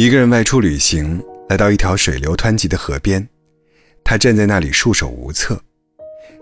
[0.00, 3.28] 一个人外出旅行，来到一条水流湍急的河边，
[4.02, 5.62] 他站在那里束手无策。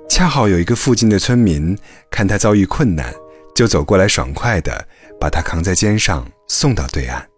[0.09, 1.77] 恰好有一个附近的村民
[2.09, 3.13] 看他遭遇困难，
[3.57, 4.86] 就走过来，爽快地
[5.18, 7.29] 把他扛在肩上送到对岸。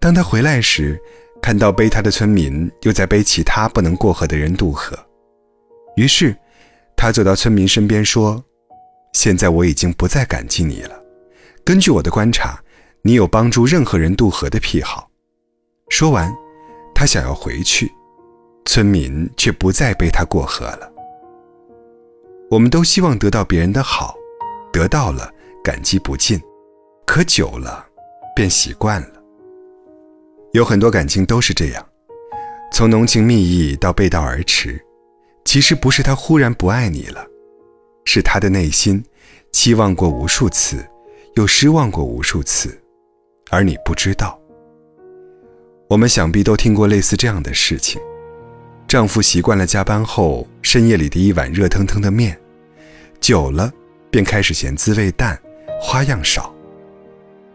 [0.00, 1.00] 当他回来时，
[1.40, 4.98] 看到背他的村民又在背其他不能过河的人渡河，
[5.94, 6.36] 于是
[6.96, 8.44] 他走到村民身边说
[9.14, 11.00] ：“现在我已经不再感激你了。
[11.64, 12.60] 根据我的观察，
[13.02, 15.08] 你有帮助任何人渡河的癖好。”
[15.92, 16.34] 说完，
[16.94, 17.92] 他想要回去，
[18.64, 20.90] 村民却不再背他过河了。
[22.50, 24.14] 我们都希望得到别人的好，
[24.72, 25.30] 得到了
[25.62, 26.40] 感激不尽，
[27.04, 27.86] 可久了，
[28.34, 29.22] 便习惯了。
[30.54, 31.86] 有很多感情都是这样，
[32.72, 34.82] 从浓情蜜意到背道而驰，
[35.44, 37.22] 其实不是他忽然不爱你了，
[38.06, 39.04] 是他的内心
[39.52, 40.82] 期望过无数次，
[41.34, 42.82] 又失望过无数次，
[43.50, 44.38] 而你不知道。
[45.88, 48.00] 我们想必都听过类似这样的事情：
[48.88, 52.38] 丈夫习惯了加班后深夜里的一碗热腾腾的面，
[53.20, 53.70] 久了
[54.10, 55.38] 便开始嫌滋味淡，
[55.80, 56.50] 花样少；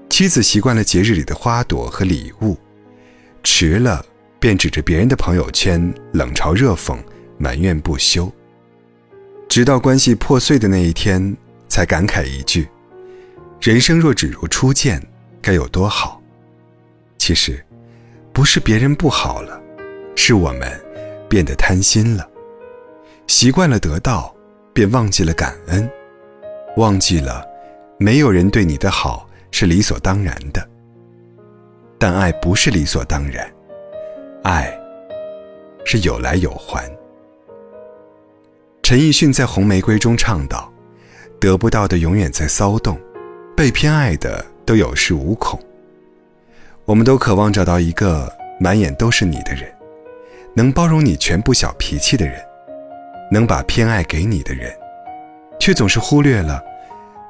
[0.10, 2.56] 妻子习惯了节日里的花朵和礼物，
[3.44, 4.06] 迟了
[4.40, 6.98] 便指着别人的朋友圈冷嘲热讽，
[7.40, 8.32] 埋怨不休。
[9.50, 11.36] 直到关系破碎的那一天，
[11.68, 12.68] 才感慨一句
[13.60, 15.02] ：“人生若只如初见，
[15.42, 16.22] 该有多好。”
[17.18, 17.64] 其实。
[18.38, 19.60] 不是别人不好了，
[20.16, 20.72] 是我们
[21.28, 22.30] 变得贪心了，
[23.26, 24.32] 习惯了得到，
[24.74, 25.90] 便忘记了感恩，
[26.76, 27.44] 忘记了
[27.98, 30.64] 没有人对你的好是理所当然的。
[31.98, 33.52] 但爱不是理所当然，
[34.44, 34.72] 爱
[35.84, 36.88] 是有来有还。
[38.84, 40.72] 陈奕迅在《红玫瑰》中唱道
[41.42, 43.02] ：“得不到的永远在骚动，
[43.56, 45.60] 被偏爱的都有恃无恐。”
[46.88, 49.70] 我们都渴望找到一个满眼都是你的人，
[50.54, 52.42] 能包容你全部小脾气的人，
[53.30, 54.74] 能把偏爱给你的人，
[55.60, 56.64] 却总是忽略了，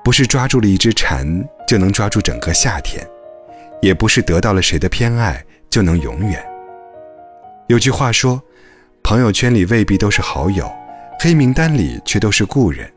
[0.03, 3.03] 不是抓住了一只蝉就能抓住整个夏天，
[3.81, 6.39] 也不是得到了谁的偏爱就能永远。
[7.65, 8.39] 有句话说，
[9.01, 10.71] 朋友圈里未必都是好友，
[11.19, 12.87] 黑名单里却都是故人。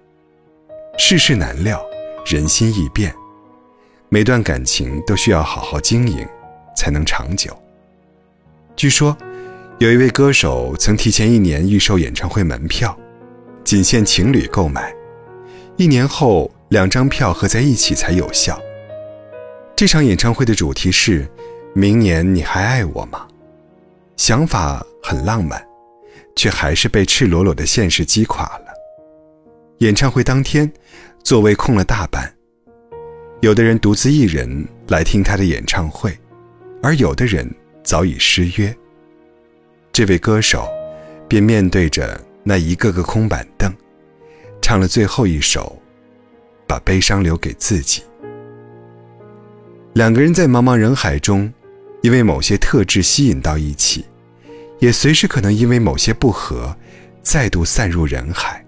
[0.99, 1.83] 世事难料，
[2.27, 3.15] 人心易变，
[4.11, 6.29] 每段感情都需要好好经营。
[6.81, 7.55] 才能长久。
[8.75, 9.15] 据说，
[9.81, 12.99] 有一位歌手曾提前一年预售演唱会门票，
[13.63, 14.91] 仅限情侣购买。
[15.77, 18.59] 一年后，两张票合在一起才有效。
[19.77, 21.31] 这场演唱会的主题是
[21.77, 23.29] “明年你还爱我吗？”
[24.17, 25.63] 想法很浪漫，
[26.35, 28.73] 却还是被赤裸裸的现实击垮了。
[29.81, 30.71] 演唱会当天，
[31.23, 32.33] 座位空了大半，
[33.43, 36.19] 有的人独自一人来听他的演唱会。
[36.83, 37.49] 而有的人
[37.85, 38.75] 早已失约，
[39.93, 40.67] 这位歌手
[41.29, 43.73] 便面对着那一个个空板凳，
[44.63, 45.81] 唱了最后一首，
[46.67, 48.03] 把悲伤留给自己。
[49.93, 51.53] 两个人在茫茫人海中，
[52.01, 54.07] 因为某些特质吸引到一起，
[54.79, 56.75] 也随时可能因为某些不和，
[57.23, 58.65] 再度散入人海。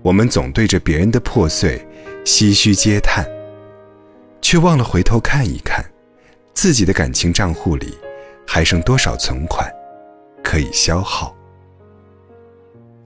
[0.00, 1.84] 我们总对着别人的破碎
[2.24, 3.26] 唏嘘嗟叹，
[4.40, 5.84] 却忘了回头看一看。
[6.56, 7.98] 自己的感情账户里
[8.46, 9.70] 还剩多少存款
[10.42, 11.36] 可以消耗？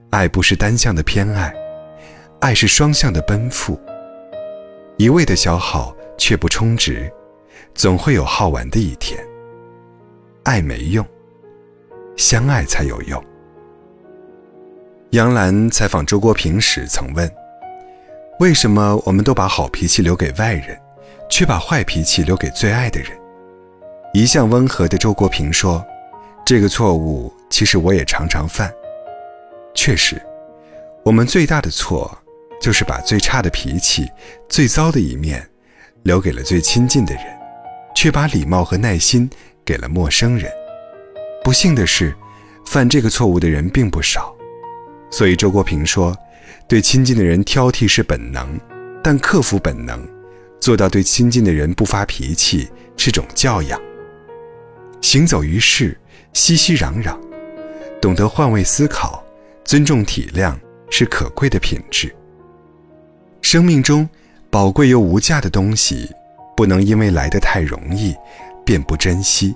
[0.09, 1.53] 爱不是单向的偏爱，
[2.39, 3.77] 爱是双向的奔赴。
[4.95, 7.11] 一味的消耗却不充值，
[7.75, 9.19] 总会有耗完的一天。
[10.43, 11.05] 爱没用，
[12.15, 13.21] 相爱才有用。
[15.09, 17.29] 杨澜采访周国平时曾问
[18.39, 20.79] ：“为什么我们都把好脾气留给外人，
[21.29, 23.11] 却把坏脾气留给最爱的人？”
[24.13, 25.83] 一向温和的周国平说
[26.45, 28.69] ：“这个错误其实我也常常犯。
[29.73, 30.21] 确实，
[31.05, 32.17] 我们最大的错
[32.59, 34.09] 就是把最差的脾气、
[34.49, 35.47] 最糟的一面
[36.03, 37.23] 留给了最亲近的人，
[37.95, 39.29] 却把礼貌和耐心
[39.63, 40.51] 给了陌生人。
[41.41, 42.13] 不幸的是，
[42.65, 44.35] 犯这个错误的人并不少。
[45.09, 46.13] 所以周国平说，
[46.67, 48.59] 对亲近的人挑剔是本能，
[49.01, 50.05] 但克服本能，
[50.59, 53.79] 做到对亲近的人不发脾气是种教养。”
[55.11, 55.99] 行走于世，
[56.31, 57.17] 熙熙攘攘，
[58.01, 59.21] 懂得换位思考，
[59.65, 60.55] 尊重体谅
[60.89, 62.15] 是可贵的品质。
[63.41, 64.07] 生命中
[64.49, 66.09] 宝贵又无价的东西，
[66.55, 68.15] 不能因为来得太容易，
[68.63, 69.53] 便不珍惜。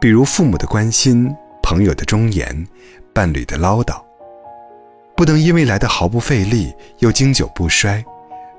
[0.00, 1.28] 比如父母的关心、
[1.60, 2.64] 朋友的忠言、
[3.12, 4.00] 伴侣的唠叨，
[5.16, 8.04] 不能因为来得毫不费力又经久不衰，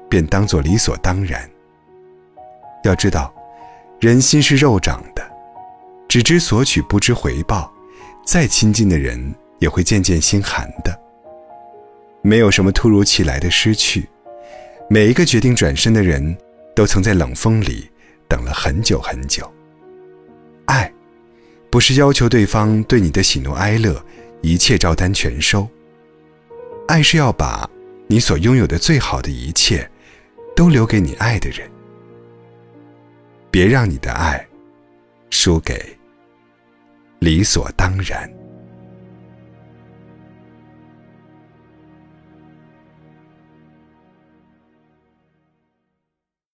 [0.09, 1.49] 便当作理所当然。
[2.83, 3.33] 要知道。
[4.01, 5.01] 人心是肉长，
[6.15, 7.69] 只知索取不知回报，
[8.25, 10.97] 再亲近的人也会渐渐心寒的。
[12.21, 14.07] 没有什么突如其来的失去，
[14.89, 16.37] 每一个决定转身的人，
[16.73, 17.89] 都曾在冷风里
[18.29, 19.53] 等了很久很久。
[20.67, 20.89] 爱，
[21.69, 24.01] 不是要求对方对你的喜怒哀乐
[24.39, 25.67] 一切照单全收，
[26.87, 27.69] 爱是要把
[28.07, 29.91] 你所拥有的最好的一切，
[30.55, 31.69] 都留给你爱的人。
[33.51, 34.47] 别让你的爱
[35.29, 35.85] 输给
[37.25, 38.44] 理所当然。